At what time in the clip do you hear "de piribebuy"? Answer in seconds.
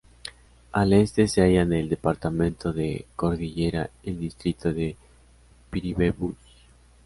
4.73-6.35